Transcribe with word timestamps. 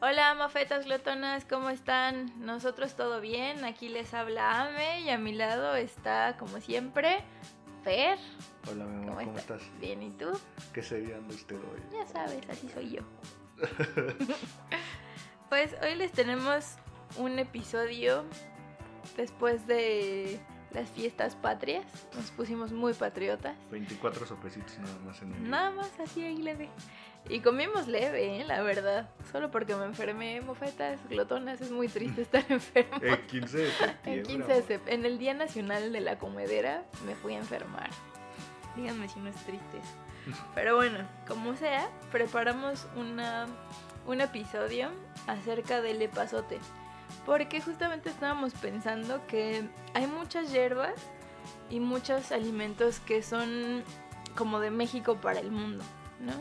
Hola, 0.00 0.32
mafetas 0.34 0.84
glotonas, 0.84 1.44
¿cómo 1.44 1.70
están? 1.70 2.32
Nosotros 2.38 2.94
todo 2.94 3.20
bien, 3.20 3.64
aquí 3.64 3.88
les 3.88 4.14
habla 4.14 4.62
Ame 4.62 5.00
y 5.00 5.10
a 5.10 5.18
mi 5.18 5.32
lado 5.32 5.74
está, 5.74 6.36
como 6.38 6.60
siempre, 6.60 7.24
Fer. 7.82 8.16
Hola, 8.70 8.84
mi 8.84 9.08
amor, 9.08 9.24
¿cómo, 9.24 9.38
estás? 9.38 9.60
Bien, 9.80 10.00
¿y 10.04 10.10
tú? 10.10 10.38
¿Qué 10.72 10.84
sería 10.84 11.16
anda 11.16 11.34
usted 11.34 11.56
hoy? 11.56 11.82
Ya 11.92 12.06
sabes, 12.06 12.48
así 12.48 12.68
soy 12.68 12.90
yo. 12.90 13.02
pues 15.48 15.74
hoy 15.82 15.96
les 15.96 16.12
tenemos 16.12 16.76
un 17.16 17.40
episodio 17.40 18.24
después 19.16 19.66
de 19.66 20.38
las 20.72 20.88
fiestas 20.90 21.34
patrias. 21.34 21.84
Nos 22.14 22.30
pusimos 22.30 22.72
muy 22.72 22.92
patriotas. 22.92 23.56
24 23.70 24.26
sopecitos 24.26 24.78
nada 24.78 24.98
más 25.04 25.22
en 25.22 25.32
el 25.34 25.50
Nada 25.50 25.70
más 25.70 26.00
así 26.00 26.22
ahí 26.22 26.38
leve. 26.38 26.68
Y 27.28 27.40
comimos 27.40 27.88
leve, 27.88 28.40
¿eh? 28.40 28.44
la 28.44 28.62
verdad. 28.62 29.08
Solo 29.32 29.50
porque 29.50 29.74
me 29.74 29.84
enfermé, 29.84 30.40
mofetas, 30.40 31.00
glotonas, 31.08 31.60
es 31.60 31.70
muy 31.70 31.88
triste 31.88 32.22
estar 32.22 32.44
enfermo. 32.48 32.98
El 33.02 33.20
15 33.26 33.58
de 33.58 33.70
septiembre. 33.78 34.20
El 34.20 34.22
15 34.22 34.48
de 34.48 34.54
septiembre. 34.54 34.94
En 34.94 35.04
el 35.04 35.18
Día 35.18 35.34
Nacional 35.34 35.92
de 35.92 36.00
la 36.00 36.18
Comedera 36.18 36.84
me 37.06 37.14
fui 37.14 37.34
a 37.34 37.38
enfermar. 37.38 37.90
Díganme 38.76 39.08
si 39.08 39.20
no 39.20 39.28
es 39.28 39.36
triste. 39.44 39.78
Pero 40.54 40.76
bueno, 40.76 40.98
como 41.26 41.54
sea, 41.56 41.88
preparamos 42.12 42.86
una, 42.96 43.46
un 44.06 44.20
episodio 44.20 44.90
acerca 45.26 45.80
del 45.80 46.00
epazote. 46.02 46.58
Porque 47.28 47.60
justamente 47.60 48.08
estábamos 48.08 48.54
pensando 48.54 49.26
que 49.26 49.68
hay 49.92 50.06
muchas 50.06 50.50
hierbas 50.50 50.94
y 51.68 51.78
muchos 51.78 52.32
alimentos 52.32 53.00
que 53.00 53.22
son 53.22 53.84
como 54.34 54.60
de 54.60 54.70
México 54.70 55.16
para 55.16 55.38
el 55.38 55.50
mundo, 55.50 55.84
¿no? 56.20 56.32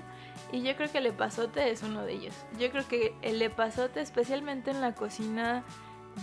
Y 0.54 0.64
yo 0.64 0.78
creo 0.78 0.90
que 0.90 1.00
el 1.00 1.08
epazote 1.08 1.72
es 1.72 1.84
uno 1.84 2.06
de 2.06 2.14
ellos. 2.14 2.36
Yo 2.58 2.72
creo 2.72 2.88
que 2.88 3.14
el 3.22 3.42
epazote, 3.42 4.00
especialmente 4.00 4.72
en 4.72 4.80
la 4.80 4.96
cocina 4.96 5.66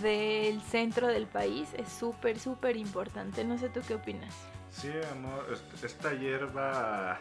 del 0.01 0.63
centro 0.63 1.09
del 1.09 1.27
país, 1.27 1.69
es 1.77 1.91
súper, 1.91 2.41
súper 2.41 2.79
importante. 2.79 3.45
No 3.45 3.59
sé 3.59 3.69
tú 3.69 3.83
qué 3.87 3.97
opinas. 3.97 4.35
Sí, 4.71 4.91
amor, 5.13 5.59
esta 5.83 6.15
hierba, 6.15 7.19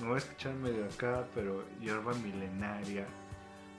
no 0.00 0.06
voy 0.06 0.14
a 0.14 0.18
escuchar 0.18 0.54
medio 0.54 0.86
acá, 0.86 1.26
pero 1.34 1.66
hierba 1.82 2.14
milenaria, 2.14 3.06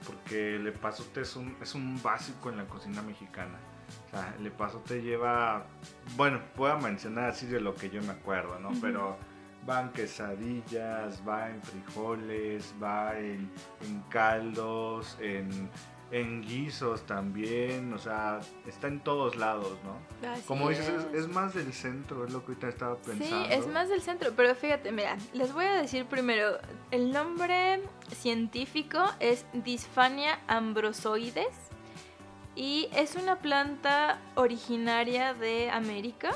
porque 0.06 0.56
el 0.56 0.66
epazote 0.66 1.22
es 1.22 1.36
un, 1.36 1.56
es 1.60 1.74
un 1.74 2.00
básico 2.02 2.50
en 2.50 2.56
la 2.56 2.64
cocina 2.66 3.02
mexicana. 3.02 3.58
O 4.06 4.10
sea, 4.10 4.34
el 4.38 4.46
epazote 4.46 5.02
lleva, 5.02 5.66
bueno, 6.16 6.40
puedo 6.54 6.78
mencionar 6.78 7.30
así 7.30 7.46
de 7.46 7.60
lo 7.60 7.74
que 7.74 7.90
yo 7.90 8.00
me 8.02 8.12
acuerdo, 8.12 8.58
¿no? 8.58 8.70
Pero 8.80 9.16
va 9.68 9.82
en 9.82 9.90
quesadillas, 9.90 11.22
va 11.26 11.50
en 11.50 11.62
frijoles, 11.62 12.74
va 12.82 13.18
en, 13.18 13.50
caldos, 14.08 15.16
en, 15.20 15.68
guisos 16.10 17.06
también, 17.06 17.92
o 17.92 17.98
sea, 17.98 18.40
está 18.66 18.88
en 18.88 19.00
todos 19.00 19.36
lados, 19.36 19.78
¿no? 19.84 19.96
Como 20.46 20.68
dices, 20.68 21.06
es. 21.12 21.28
más 21.28 21.54
del 21.54 21.72
centro, 21.72 22.24
es 22.24 22.32
lo 22.32 22.40
que 22.44 22.52
ahorita 22.52 22.68
estaba 22.68 22.96
pensando. 22.96 23.46
Sí, 23.46 23.52
es 23.52 23.66
más 23.68 23.88
del 23.88 24.02
centro, 24.02 24.32
pero 24.36 24.54
fíjate, 24.54 24.90
mira, 24.92 25.16
les 25.32 25.52
voy 25.52 25.66
a 25.66 25.74
decir 25.74 26.06
primero, 26.06 26.58
el 26.90 27.12
nombre 27.12 27.80
científico 28.12 29.04
es 29.20 29.46
Disfania 29.52 30.40
ambrosoides 30.48 31.54
y 32.56 32.88
es 32.94 33.14
una 33.14 33.36
planta 33.36 34.20
originaria 34.34 35.34
de 35.34 35.70
América 35.70 36.30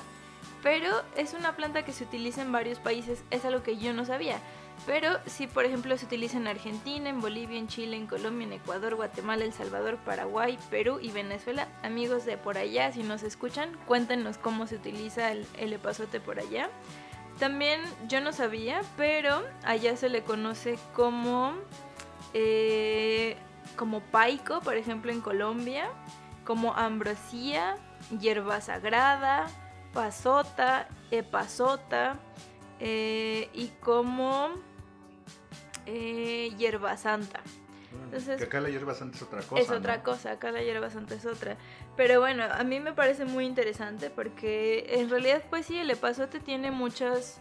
pero 0.65 1.03
es 1.15 1.34
una 1.34 1.55
planta 1.55 1.84
que 1.84 1.93
se 1.93 2.05
utiliza 2.05 2.41
en 2.41 2.51
varios 2.51 2.79
países, 2.79 3.23
es 3.31 3.45
algo 3.45 3.63
que 3.63 3.77
yo 3.77 3.93
no 3.93 4.07
sabía. 4.07 4.39
Pero 4.87 5.19
si 5.27 5.47
por 5.47 5.65
ejemplo 5.65 5.97
se 5.97 6.05
utiliza 6.05 6.37
en 6.37 6.47
Argentina, 6.47 7.09
en 7.09 7.21
Bolivia, 7.21 7.59
en 7.59 7.69
Chile, 7.69 7.97
en 7.97 8.06
Colombia, 8.06 8.47
en 8.47 8.53
Ecuador, 8.53 8.97
Guatemala, 8.97 9.45
El 9.45 9.55
Salvador, 9.55 9.97
Paraguay, 10.05 10.59
Perú 10.71 10.99
y 11.00 11.11
Venezuela, 11.11 11.69
amigos 11.83 12.27
de 12.27 12.37
por 12.37 12.59
allá, 12.59 12.93
si 12.93 13.03
nos 13.03 13.22
escuchan, 13.22 13.71
cuéntenos 13.87 14.37
cómo 14.37 14.67
se 14.67 14.77
utiliza 14.77 15.33
el, 15.33 15.72
epazote 15.72 16.21
por 16.21 16.39
allá. 16.39 16.69
También 17.39 17.81
yo 18.09 18.21
no 18.21 18.33
sabía, 18.33 18.83
pero 18.97 19.43
allá 19.65 19.97
se 19.97 20.11
le 20.11 20.22
conoce 20.22 20.78
como, 20.95 21.55
eh, 22.34 23.37
como 23.77 24.01
paico, 24.01 24.61
por 24.61 24.77
ejemplo 24.77 25.11
en 25.11 25.22
Colombia, 25.22 25.89
como 26.45 26.75
ambrosía, 26.75 27.77
hierba 28.21 28.61
sagrada, 28.61 29.47
pasota, 29.95 30.89
epazota 31.11 32.19
eh, 32.81 33.49
y 33.55 33.69
como 33.81 34.51
eh, 35.87 36.50
hierba 36.56 36.97
santa. 36.97 37.41
Entonces, 38.05 38.39
que 38.39 38.45
acá 38.45 38.61
la 38.61 38.71
hierba 38.71 38.95
santa 38.95 39.17
es 39.17 39.22
otra 39.22 39.43
cosa. 39.43 39.62
Es 39.62 39.71
otra 39.71 40.03
cosa, 40.03 40.33
acá 40.33 40.50
la 40.50 40.62
hierba 40.62 40.91
santa 40.91 41.15
es 41.15 41.27
otra. 41.27 41.56
Pero 41.97 42.21
bueno, 42.21 42.45
a 42.45 42.62
mí 42.65 42.81
me 42.81 42.93
parece 42.93 43.25
muy 43.25 43.45
interesante 43.45 44.11
porque 44.11 44.87
en 44.89 45.11
realidad 45.11 45.43
pues 45.50 45.67
sí, 45.67 45.78
el 45.78 45.91
epazote 45.91 46.41
tiene 46.41 46.71
muchos, 46.71 47.39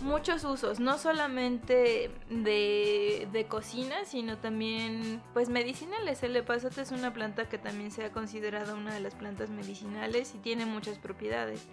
muchos 0.00 0.44
usos, 0.44 0.80
no 0.80 0.98
solamente 0.98 2.10
de, 2.30 3.28
de 3.32 3.46
cocina, 3.46 4.04
sino 4.04 4.38
también 4.38 5.22
pues 5.32 5.48
medicinales. 5.48 6.22
El 6.22 6.36
epazote 6.36 6.82
es 6.82 6.90
una 6.90 7.12
planta 7.12 7.48
que 7.48 7.58
también 7.58 7.90
se 7.90 8.04
ha 8.04 8.12
considerado 8.12 8.76
una 8.76 8.94
de 8.94 9.00
las 9.00 9.14
plantas 9.14 9.50
medicinales 9.50 10.34
y 10.34 10.38
tiene 10.38 10.66
muchas 10.66 10.98
propiedades. 10.98 11.66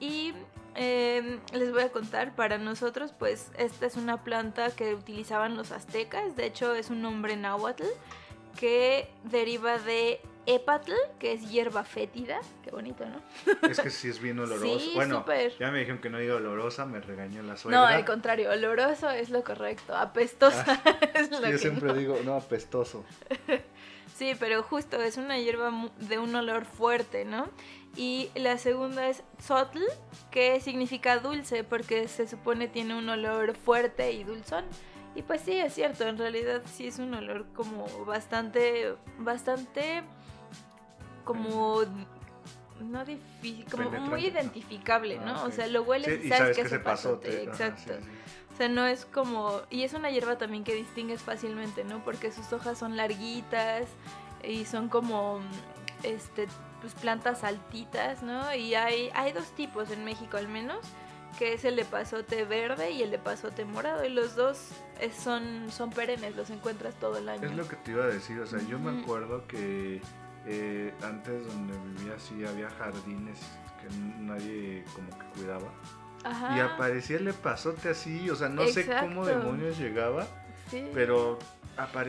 Y 0.00 0.34
em, 0.74 1.40
les 1.52 1.72
voy 1.72 1.82
a 1.82 1.90
contar, 1.90 2.34
para 2.34 2.58
nosotros, 2.58 3.12
pues 3.18 3.50
esta 3.58 3.86
es 3.86 3.96
una 3.96 4.22
planta 4.24 4.70
que 4.70 4.94
utilizaban 4.94 5.56
los 5.56 5.72
aztecas, 5.72 6.36
de 6.36 6.46
hecho 6.46 6.74
es 6.74 6.90
un 6.90 7.02
nombre 7.02 7.36
náhuatl 7.36 7.84
que 8.58 9.10
deriva 9.24 9.78
de 9.78 10.20
epatl, 10.46 10.92
que 11.18 11.32
es 11.32 11.50
hierba 11.50 11.84
fétida, 11.84 12.40
qué 12.62 12.70
bonito, 12.70 13.04
¿no? 13.06 13.22
Es 13.68 13.80
que 13.80 13.90
sí 13.90 14.08
es 14.08 14.20
bien 14.20 14.38
oloroso. 14.40 14.78
Sí, 14.78 14.92
bueno, 14.94 15.24
ya 15.58 15.70
me 15.70 15.78
dijeron 15.78 16.00
que 16.00 16.10
no 16.10 16.18
diga 16.18 16.36
olorosa, 16.36 16.84
me 16.86 17.00
regañó 17.00 17.42
la 17.42 17.56
suegra. 17.56 17.80
No, 17.80 17.86
al 17.86 18.04
contrario, 18.04 18.50
oloroso 18.50 19.10
es 19.10 19.30
lo 19.30 19.42
correcto, 19.42 19.96
apestosa 19.96 20.80
ah, 20.84 20.98
es 21.14 21.30
lo 21.30 21.40
Yo 21.48 21.58
siempre 21.58 21.94
digo, 21.94 22.18
no, 22.24 22.34
apestoso. 22.34 23.04
sí, 24.16 24.32
pero 24.38 24.62
justo 24.62 25.00
es 25.02 25.16
una 25.16 25.38
hierba 25.38 25.70
de 25.98 26.18
un 26.18 26.34
olor 26.34 26.64
fuerte, 26.64 27.24
¿no? 27.24 27.48
Y 27.96 28.30
la 28.34 28.58
segunda 28.58 29.08
es 29.08 29.22
Zotl, 29.40 29.80
que 30.30 30.60
significa 30.60 31.18
dulce 31.18 31.62
porque 31.62 32.08
se 32.08 32.26
supone 32.26 32.66
tiene 32.66 32.96
un 32.96 33.08
olor 33.08 33.56
fuerte 33.56 34.12
y 34.12 34.24
dulzón. 34.24 34.64
Y 35.14 35.22
pues 35.22 35.42
sí, 35.42 35.52
es 35.52 35.74
cierto, 35.74 36.08
en 36.08 36.18
realidad 36.18 36.62
sí 36.66 36.88
es 36.88 36.98
un 36.98 37.14
olor 37.14 37.46
como 37.54 37.86
bastante, 38.04 38.94
bastante, 39.18 40.02
como, 41.24 41.82
no 42.80 43.04
difícil, 43.04 43.64
como 43.70 43.90
muy 43.90 44.26
identificable, 44.26 45.18
¿no? 45.18 45.36
Ah, 45.36 45.44
o 45.44 45.52
sea, 45.52 45.68
lo 45.68 45.84
hueles 45.84 46.24
y 46.24 46.28
sabes, 46.28 46.56
que, 46.56 46.62
es 46.62 46.78
pasote. 46.80 47.44
Exacto. 47.44 47.92
O 48.54 48.56
sea, 48.56 48.68
no 48.68 48.86
es 48.86 49.04
como, 49.04 49.62
y 49.68 49.82
es 49.82 49.94
una 49.94 50.10
hierba 50.10 50.38
también 50.38 50.62
que 50.62 50.76
distingues 50.76 51.20
fácilmente, 51.20 51.82
¿no? 51.82 52.04
Porque 52.04 52.30
sus 52.30 52.52
hojas 52.52 52.78
son 52.78 52.96
larguitas 52.96 53.88
y 54.44 54.64
son 54.64 54.88
como, 54.88 55.40
este, 56.04 56.46
pues, 56.80 56.94
plantas 56.94 57.42
altitas, 57.42 58.22
¿no? 58.22 58.54
Y 58.54 58.76
hay, 58.76 59.10
hay 59.12 59.32
dos 59.32 59.50
tipos 59.56 59.90
en 59.90 60.04
México 60.04 60.36
al 60.36 60.46
menos, 60.46 60.78
que 61.36 61.54
es 61.54 61.64
el 61.64 61.80
epazote 61.80 62.44
verde 62.44 62.92
y 62.92 63.02
el 63.02 63.12
epazote 63.12 63.64
morado. 63.64 64.04
Y 64.04 64.10
los 64.10 64.36
dos 64.36 64.68
son, 65.18 65.72
son 65.72 65.90
perennes, 65.90 66.36
los 66.36 66.48
encuentras 66.50 66.94
todo 67.00 67.18
el 67.18 67.28
año. 67.28 67.48
Es 67.48 67.56
lo 67.56 67.66
que 67.66 67.74
te 67.74 67.90
iba 67.90 68.04
a 68.04 68.08
decir, 68.08 68.38
o 68.38 68.46
sea, 68.46 68.60
yo 68.68 68.78
me 68.78 69.00
acuerdo 69.00 69.48
que 69.48 70.00
eh, 70.46 70.94
antes 71.02 71.44
donde 71.44 71.76
vivía 71.88 72.14
así 72.14 72.46
había 72.46 72.70
jardines 72.70 73.40
que 73.80 73.96
nadie 74.20 74.84
como 74.94 75.10
que 75.18 75.26
cuidaba. 75.40 75.72
Ajá. 76.24 76.56
Y 76.56 76.60
aparecía 76.60 77.18
el 77.18 77.28
epazote 77.28 77.90
así, 77.90 78.28
o 78.30 78.36
sea, 78.36 78.48
no 78.48 78.66
sé 78.66 78.86
cómo 78.86 79.24
demonios 79.26 79.78
llegaba, 79.78 80.26
sí. 80.70 80.88
pero 80.94 81.38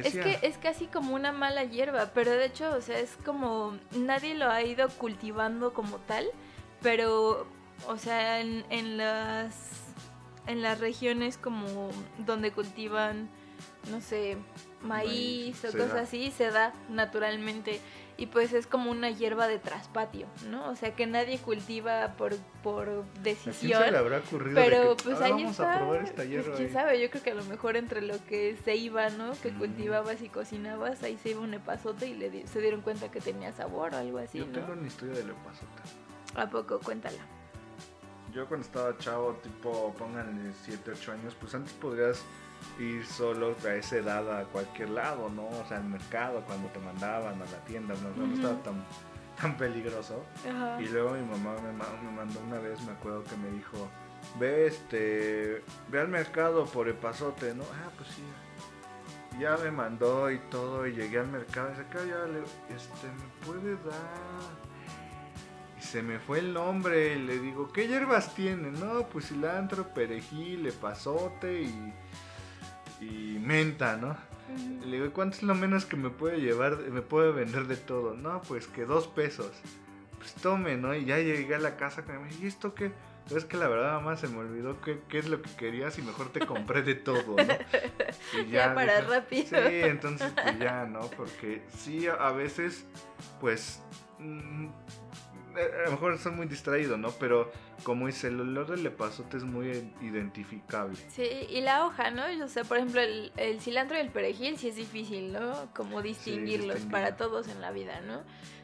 es 0.03 0.13
que 0.13 0.39
es 0.41 0.57
casi 0.57 0.87
como 0.87 1.15
una 1.15 1.31
mala 1.31 1.63
hierba, 1.63 2.11
pero 2.13 2.31
de 2.31 2.45
hecho, 2.45 2.73
o 2.75 2.81
sea, 2.81 2.99
es 2.99 3.17
como 3.25 3.77
nadie 3.91 4.35
lo 4.35 4.49
ha 4.49 4.61
ido 4.63 4.89
cultivando 4.89 5.73
como 5.73 5.97
tal, 5.97 6.25
pero, 6.81 7.47
o 7.87 7.97
sea, 7.97 8.41
en, 8.41 8.63
en 8.69 8.97
las 8.97 9.85
en 10.47 10.61
las 10.61 10.79
regiones 10.79 11.37
como 11.37 11.89
donde 12.19 12.51
cultivan, 12.51 13.29
no 13.89 14.01
sé, 14.01 14.37
maíz, 14.81 15.63
o 15.65 15.71
cosas 15.71 15.93
así, 15.93 16.31
se 16.31 16.51
da 16.51 16.73
naturalmente. 16.89 17.81
Y 18.17 18.27
pues 18.27 18.53
es 18.53 18.65
como 18.67 18.91
una 18.91 19.09
hierba 19.09 19.47
de 19.47 19.59
traspatio, 19.59 20.27
¿no? 20.49 20.69
O 20.69 20.75
sea 20.75 20.95
que 20.95 21.05
nadie 21.05 21.37
cultiva 21.39 22.13
por, 22.17 22.35
por 22.63 22.87
¿A 22.87 22.93
quién 22.93 23.23
decisión. 23.23 23.83
se 23.83 23.91
le 23.91 23.97
habrá 23.97 24.19
ocurrido 24.19 24.55
Pero 24.55 24.95
que, 24.95 25.03
pues 25.03 25.21
"Ah, 25.21 25.25
ahí 25.25 25.31
vamos 25.31 25.51
está. 25.51 25.73
a 25.73 25.77
probar 25.79 26.03
esta 26.03 26.15
pues, 26.17 26.29
hierba? 26.29 26.55
quién 26.55 26.69
y- 26.69 26.71
sabe, 26.71 27.01
yo 27.01 27.09
creo 27.09 27.23
que 27.23 27.31
a 27.31 27.35
lo 27.35 27.43
mejor 27.45 27.75
entre 27.77 28.01
lo 28.01 28.15
que 28.25 28.55
se 28.63 28.75
iba, 28.75 29.09
¿no? 29.09 29.33
Que 29.41 29.51
Mm. 29.51 29.57
cultivabas 29.59 30.21
y 30.21 30.29
cocinabas, 30.29 31.03
ahí 31.03 31.17
se 31.21 31.31
iba 31.31 31.41
un 31.41 31.53
epazote 31.53 32.07
y 32.07 32.13
le 32.13 32.29
di- 32.29 32.47
se 32.47 32.61
dieron 32.61 32.81
cuenta 32.81 33.11
que 33.11 33.19
tenía 33.19 33.51
sabor 33.51 33.93
o 33.93 33.97
algo 33.97 34.17
así, 34.19 34.37
Yo 34.39 34.45
¿no? 34.45 34.51
tengo 34.53 34.73
una 34.73 34.87
historia 34.87 35.15
del 35.15 35.31
epazote. 35.31 35.81
¿A 36.35 36.49
poco? 36.49 36.79
Cuéntala. 36.79 37.19
Yo 38.33 38.47
cuando 38.47 38.65
estaba 38.65 38.97
chavo, 38.97 39.33
tipo, 39.43 39.93
pónganle 39.97 40.51
7, 40.63 40.91
8 40.93 41.11
años, 41.13 41.35
pues 41.39 41.55
antes 41.55 41.71
podrías 41.73 42.21
ir 42.79 43.05
solo 43.05 43.55
a 43.65 43.73
esa 43.75 43.97
edad 43.97 44.39
a 44.39 44.43
cualquier 44.45 44.89
lado, 44.89 45.29
¿no? 45.29 45.47
O 45.47 45.65
sea, 45.67 45.77
al 45.77 45.85
mercado, 45.85 46.41
cuando 46.45 46.67
te 46.69 46.79
mandaban 46.79 47.35
a 47.41 47.45
la 47.45 47.65
tienda, 47.65 47.93
no, 48.01 48.23
Ujú. 48.23 48.33
estaba 48.35 48.61
tan, 48.63 48.83
tan 49.41 49.57
peligroso. 49.57 50.23
Y 50.79 50.87
luego 50.89 51.11
mi 51.11 51.21
mamá 51.25 51.55
me, 51.61 51.71
ma- 51.71 51.85
me 52.03 52.11
mandó 52.11 52.39
una 52.41 52.59
vez, 52.59 52.81
me 52.81 52.91
acuerdo 52.91 53.23
que 53.23 53.37
me 53.37 53.49
dijo, 53.51 53.89
ve 54.39 54.67
este, 54.67 55.63
ve 55.89 55.99
al 56.01 56.07
mercado 56.09 56.65
por 56.65 56.87
el 56.87 56.95
pasote, 56.95 57.53
¿no? 57.55 57.63
Ah, 57.63 57.89
pues 57.97 58.09
sí. 58.09 58.23
Ya 59.39 59.57
me 59.57 59.69
mandó 59.71 60.31
y 60.31 60.39
todo, 60.49 60.87
y 60.87 60.93
llegué 60.93 61.19
al 61.19 61.27
mercado 61.27 61.67
y 61.67 61.71
dice, 61.71 61.81
acá 61.83 61.99
ya 62.05 62.25
le, 62.25 62.39
este, 62.73 63.07
¿me 63.07 63.45
puede 63.45 63.73
dar? 63.83 64.65
Y 65.77 65.81
se 65.81 66.01
me 66.01 66.19
fue 66.19 66.39
el 66.39 66.53
nombre, 66.53 67.15
y 67.15 67.21
le 67.23 67.39
digo, 67.39 67.71
¿qué 67.73 67.87
hierbas 67.87 68.33
tiene? 68.33 68.71
No, 68.71 69.07
pues 69.07 69.27
cilantro, 69.27 69.93
perejil, 69.93 70.65
epazote 70.67 71.63
y, 71.63 71.93
y 73.11 73.39
menta, 73.39 73.97
¿no? 73.97 74.15
Le 74.85 74.97
digo, 74.99 75.11
¿cuánto 75.13 75.37
es 75.37 75.43
lo 75.43 75.55
menos 75.55 75.85
que 75.85 75.95
me 75.95 76.09
puede 76.09 76.39
llevar, 76.39 76.77
me 76.91 77.01
puede 77.01 77.31
vender 77.31 77.65
de 77.67 77.75
todo? 77.77 78.15
No, 78.15 78.41
pues 78.41 78.67
que 78.67 78.85
dos 78.85 79.07
pesos. 79.07 79.51
Pues 80.19 80.33
tome, 80.35 80.77
¿no? 80.77 80.93
Y 80.95 81.05
ya 81.05 81.17
llegué 81.17 81.55
a 81.55 81.59
la 81.59 81.75
casa 81.77 82.03
con 82.03 82.23
mi 82.23 82.29
¿y 82.41 82.47
esto 82.47 82.73
qué? 82.73 82.91
Pero 83.27 83.39
es 83.39 83.45
que 83.45 83.57
la 83.57 83.67
verdad, 83.67 83.93
mamá, 83.95 84.17
se 84.17 84.27
me 84.27 84.37
olvidó 84.37 84.79
qué, 84.81 84.99
qué 85.09 85.17
es 85.17 85.27
lo 85.27 85.41
que 85.41 85.49
querías 85.55 85.97
y 85.97 86.03
mejor 86.03 86.29
te 86.31 86.45
compré 86.45 86.83
de 86.83 86.93
todo, 86.95 87.35
¿no? 87.43 87.57
Y 88.39 88.45
Ya 88.51 88.73
para 88.75 89.01
rápido. 89.01 89.47
Sí, 89.47 89.55
entonces 89.81 90.31
pues 90.41 90.59
ya, 90.59 90.85
¿no? 90.85 91.01
Porque 91.17 91.63
sí, 91.75 92.07
a- 92.07 92.13
a 92.13 92.31
veces, 92.31 92.85
pues, 93.41 93.81
mm, 94.19 94.67
a 95.61 95.85
lo 95.85 95.91
mejor 95.91 96.17
soy 96.17 96.31
muy 96.31 96.47
distraído, 96.47 96.97
¿no? 96.97 97.11
Pero 97.11 97.51
como 97.83 98.07
dice, 98.07 98.27
el 98.27 98.39
olor 98.39 98.67
del 98.67 98.85
epazote 98.85 99.37
es 99.37 99.43
muy 99.43 99.91
identificable. 100.01 100.97
Sí, 101.09 101.23
y 101.49 101.61
la 101.61 101.85
hoja, 101.85 102.11
¿no? 102.11 102.23
O 102.43 102.47
sea, 102.47 102.63
por 102.63 102.77
ejemplo, 102.77 103.01
el, 103.01 103.31
el 103.37 103.59
cilantro 103.61 103.97
y 103.97 104.01
el 104.01 104.09
perejil 104.09 104.57
sí 104.57 104.69
es 104.69 104.75
difícil, 104.75 105.33
¿no? 105.33 105.69
Como 105.75 106.01
distinguirlos 106.01 106.75
distinguir. 106.75 106.91
para 106.91 107.17
todos 107.17 107.47
en 107.47 107.61
la 107.61 107.71
vida, 107.71 108.01
¿no? 108.01 108.21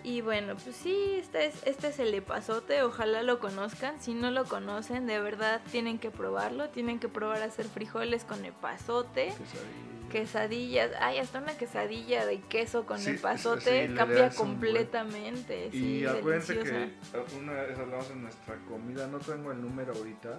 Y 0.05 0.20
bueno, 0.20 0.55
pues 0.62 0.76
sí, 0.76 1.14
este 1.19 1.46
es, 1.46 1.55
este 1.67 1.88
es 1.88 1.99
el 1.99 2.14
epazote, 2.14 2.82
ojalá 2.82 3.23
lo 3.23 3.38
conozcan. 3.40 4.00
Si 4.00 4.14
no 4.14 4.31
lo 4.31 4.44
conocen, 4.44 5.06
de 5.06 5.20
verdad 5.20 5.61
tienen 5.70 5.99
que 5.99 6.11
probarlo. 6.11 6.69
Tienen 6.70 6.99
que 7.00 7.08
probar 7.08 7.43
a 7.43 7.46
hacer 7.46 7.67
frijoles 7.67 8.25
con 8.25 8.44
epazote. 8.44 9.26
Quesadilla. 9.29 9.88
Quesadillas, 10.11 10.90
ay, 11.00 11.19
hasta 11.19 11.38
una 11.38 11.58
quesadilla 11.58 12.25
de 12.25 12.40
queso 12.40 12.87
con 12.87 12.99
Sí, 12.99 13.11
epazote 13.11 13.88
sí, 13.88 13.94
cambia 13.94 14.29
buen- 14.29 14.35
completamente. 14.37 15.67
Y 15.67 15.70
sí, 16.00 16.06
acuérdense 16.06 16.55
deliciosa. 16.55 17.25
que 17.29 17.37
una 17.37 17.52
vez 17.52 17.79
hablamos 17.79 18.11
en 18.11 18.23
nuestra 18.23 18.56
comida, 18.67 19.06
no 19.06 19.19
tengo 19.19 19.52
el 19.52 19.61
número 19.61 19.93
ahorita, 19.93 20.38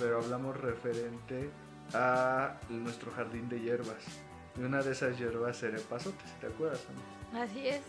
pero 0.00 0.18
hablamos 0.18 0.56
referente 0.60 1.48
a 1.92 2.56
nuestro 2.70 3.12
jardín 3.12 3.48
de 3.48 3.60
hierbas. 3.60 4.02
Y 4.58 4.62
una 4.62 4.82
de 4.82 4.90
esas 4.92 5.16
hierbas 5.16 5.62
era 5.62 5.76
epazote, 5.78 6.24
si 6.26 6.40
te 6.40 6.46
acuerdas, 6.48 6.80
amor? 6.88 7.44
Así 7.44 7.68
es. 7.68 7.82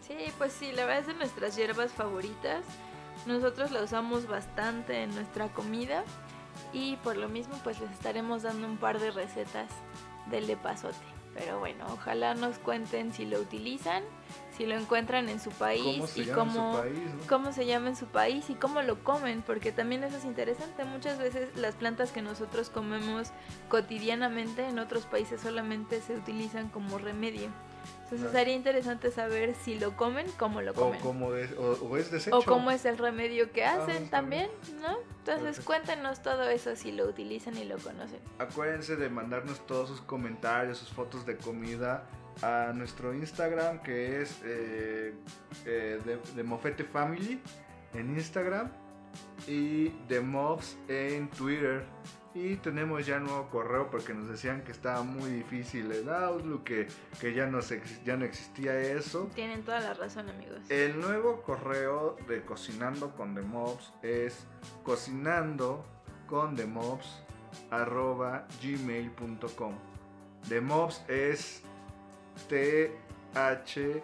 Sí, 0.00 0.16
pues 0.38 0.52
sí, 0.52 0.72
la 0.72 0.84
verdad 0.84 1.00
es 1.00 1.06
de 1.08 1.14
nuestras 1.14 1.56
hierbas 1.56 1.92
favoritas. 1.92 2.64
Nosotros 3.26 3.70
la 3.70 3.82
usamos 3.82 4.26
bastante 4.26 5.02
en 5.02 5.14
nuestra 5.14 5.48
comida 5.48 6.04
y 6.72 6.96
por 6.96 7.16
lo 7.16 7.28
mismo 7.28 7.58
pues 7.64 7.80
les 7.80 7.90
estaremos 7.90 8.42
dando 8.42 8.66
un 8.66 8.76
par 8.76 9.00
de 9.00 9.10
recetas 9.10 9.70
del 10.30 10.48
epazote. 10.48 11.16
Pero 11.34 11.58
bueno, 11.58 11.84
ojalá 11.92 12.34
nos 12.34 12.58
cuenten 12.58 13.12
si 13.12 13.26
lo 13.26 13.38
utilizan, 13.38 14.02
si 14.56 14.64
lo 14.64 14.74
encuentran 14.74 15.28
en 15.28 15.38
su 15.38 15.50
país 15.50 15.84
¿Cómo 15.84 16.06
se 16.06 16.20
y 16.22 16.26
cómo, 16.28 16.72
su 16.76 16.80
país, 16.80 16.98
no? 16.98 17.26
cómo 17.28 17.52
se 17.52 17.66
llama 17.66 17.88
en 17.90 17.96
su 17.96 18.06
país 18.06 18.48
y 18.48 18.54
cómo 18.54 18.80
lo 18.80 19.04
comen, 19.04 19.42
porque 19.42 19.70
también 19.70 20.02
eso 20.02 20.16
es 20.16 20.24
interesante. 20.24 20.84
Muchas 20.84 21.18
veces 21.18 21.54
las 21.56 21.74
plantas 21.74 22.10
que 22.10 22.22
nosotros 22.22 22.70
comemos 22.70 23.32
cotidianamente 23.68 24.66
en 24.66 24.78
otros 24.78 25.04
países 25.04 25.42
solamente 25.42 26.00
se 26.00 26.14
utilizan 26.14 26.70
como 26.70 26.96
remedio. 26.96 27.50
Entonces 28.04 28.30
sería 28.30 28.54
interesante 28.54 29.10
saber 29.10 29.54
si 29.64 29.78
lo 29.78 29.96
comen, 29.96 30.26
cómo 30.38 30.62
lo 30.62 30.70
O, 30.70 30.74
comen. 30.74 31.00
como 31.00 31.34
es, 31.34 31.50
o, 31.58 31.72
o 31.72 31.96
es 31.96 32.10
desecho. 32.10 32.38
O 32.38 32.42
cómo 32.42 32.70
es 32.70 32.84
el 32.84 32.98
remedio 32.98 33.50
que 33.50 33.64
hacen 33.64 33.94
Vamos, 33.94 34.10
también, 34.10 34.48
¿no? 34.80 34.98
Entonces 35.24 35.64
cuéntenos 35.64 36.22
todo 36.22 36.48
eso 36.48 36.76
si 36.76 36.92
lo 36.92 37.06
utilizan 37.06 37.56
y 37.56 37.64
lo 37.64 37.78
conocen. 37.78 38.20
Acuérdense 38.38 38.94
de 38.96 39.08
mandarnos 39.10 39.66
todos 39.66 39.88
sus 39.88 40.00
comentarios, 40.02 40.78
sus 40.78 40.90
fotos 40.90 41.26
de 41.26 41.36
comida 41.36 42.04
a 42.42 42.72
nuestro 42.74 43.14
Instagram 43.14 43.82
que 43.82 44.22
es 44.22 44.36
eh, 44.44 45.14
eh, 45.64 46.00
de, 46.04 46.18
de 46.34 46.42
Mofete 46.44 46.84
Family 46.84 47.40
en 47.94 48.10
Instagram 48.14 48.70
y 49.48 49.88
de 50.06 50.20
Mobs 50.20 50.76
en 50.88 51.28
Twitter. 51.30 51.84
Y 52.36 52.56
tenemos 52.56 53.06
ya 53.06 53.18
nuevo 53.18 53.48
correo 53.48 53.90
porque 53.90 54.12
nos 54.12 54.28
decían 54.28 54.62
que 54.62 54.70
estaba 54.70 55.02
muy 55.02 55.30
difícil 55.30 55.90
el 55.90 56.06
Outlook, 56.06 56.64
que, 56.64 56.86
que 57.18 57.32
ya, 57.32 57.46
no 57.46 57.62
se, 57.62 57.80
ya 58.04 58.18
no 58.18 58.26
existía 58.26 58.78
eso. 58.78 59.30
Tienen 59.34 59.62
toda 59.62 59.80
la 59.80 59.94
razón, 59.94 60.28
amigos. 60.28 60.58
El 60.68 61.00
nuevo 61.00 61.40
correo 61.40 62.18
de 62.28 62.42
Cocinando 62.42 63.16
con 63.16 63.34
The 63.34 63.40
Mobs 63.40 63.90
es 64.02 64.46
cocinando 64.84 65.82
con 66.26 66.54
The 66.56 66.66
Mobs 66.66 67.22
arroba 67.70 68.46
gmail.com. 68.62 69.74
The 70.50 70.60
Mobs 70.60 71.02
es 71.08 71.62
T 72.50 72.94
H 73.34 74.02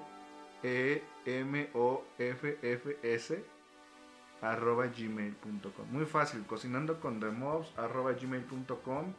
E 0.62 1.02
M 1.26 1.68
O 1.74 2.02
F 2.18 2.58
F 2.62 2.98
S 3.02 3.44
arroba 4.42 4.86
gmail.com. 4.88 5.86
Muy 5.90 6.04
fácil, 6.04 6.44
cocinando 6.46 7.00
con 7.00 7.20
The 7.20 7.30
Mobs 7.30 7.72
arroba 7.78 8.12
gmail.com. 8.12 9.14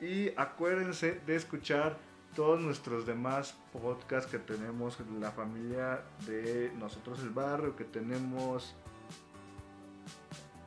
Y 0.00 0.30
acuérdense 0.36 1.20
de 1.26 1.36
escuchar 1.36 1.96
todos 2.34 2.60
nuestros 2.60 3.06
demás 3.06 3.54
podcasts 3.72 4.28
que 4.28 4.38
tenemos 4.38 4.98
en 4.98 5.20
la 5.20 5.30
familia 5.30 6.02
de 6.26 6.72
nosotros 6.76 7.20
el 7.20 7.30
barrio, 7.30 7.76
que 7.76 7.84
tenemos 7.84 8.74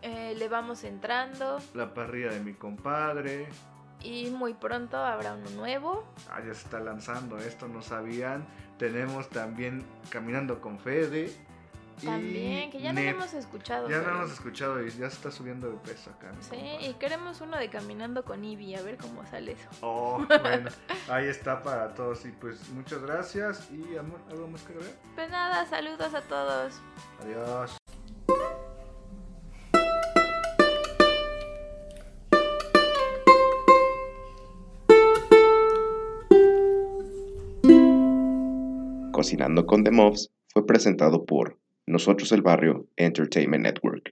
Eh, 0.02 0.36
le 0.38 0.48
vamos 0.48 0.84
entrando 0.84 1.58
la 1.74 1.94
parrilla 1.94 2.32
de 2.32 2.40
mi 2.40 2.54
compadre. 2.54 3.50
y 4.04 4.30
muy 4.30 4.54
pronto 4.54 4.96
habrá 4.98 5.34
uno 5.34 5.50
nuevo. 5.52 6.06
Ah, 6.30 6.40
ya 6.40 6.54
se 6.54 6.64
está 6.64 6.80
lanzando 6.80 7.38
esto, 7.40 7.68
no 7.68 7.82
sabían. 7.82 8.46
Tenemos 8.78 9.28
también 9.30 9.84
Caminando 10.12 10.62
con 10.62 10.80
Fede. 10.80 11.32
También, 12.04 12.70
que 12.70 12.80
ya 12.80 12.94
no 12.94 13.00
hemos 13.00 13.34
escuchado. 13.34 13.90
Ya 13.90 14.02
no 14.02 14.10
hemos 14.10 14.32
escuchado 14.32 14.86
y 14.86 14.90
ya 14.92 15.10
se 15.10 15.16
está 15.16 15.32
subiendo 15.32 15.70
de 15.70 15.78
peso 15.78 16.12
acá. 16.12 16.32
Sí, 16.42 16.50
compadre. 16.52 16.88
y 16.88 16.94
queremos 16.94 17.42
uno 17.42 17.58
de 17.58 17.70
caminando 17.70 18.24
con 18.24 18.44
Ivy, 18.44 18.76
a 18.76 18.82
ver 18.82 18.98
cómo 18.98 19.26
sale 19.26 19.54
eso. 19.54 19.68
Oh, 19.82 20.24
bueno, 20.42 20.70
ahí 21.10 21.26
está 21.26 21.64
para 21.64 21.94
todos. 21.94 22.26
Y 22.26 22.32
pues 22.32 22.70
muchas 22.70 23.02
gracias. 23.02 23.68
Y 23.72 23.98
amor, 23.98 24.20
¿algo 24.30 24.48
más 24.48 24.62
que 24.62 24.74
agregar? 24.74 24.96
Pues 25.16 25.30
nada, 25.30 25.66
saludos 25.66 26.14
a 26.14 26.22
todos. 26.22 26.74
Adiós. 27.24 27.78
Cocinando 39.12 39.66
con 39.66 39.84
The 39.84 39.90
Muffs 39.90 40.30
fue 40.54 40.66
presentado 40.68 41.26
por 41.26 41.58
Nosotros 41.88 42.34
el 42.34 42.42
Barrio 42.42 42.86
Entertainment 42.98 43.64
Network. 43.64 44.12